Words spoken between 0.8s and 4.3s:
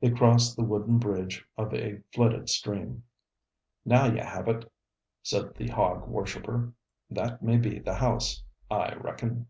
bridge of a flooded stream. 'Now ye